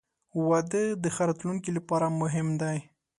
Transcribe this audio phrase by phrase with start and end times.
[0.47, 2.77] •واده د ښه راتلونکي لپاره مهم دی.